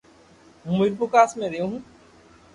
[0.63, 1.81] ھون ميرپورخاص مي ريون هون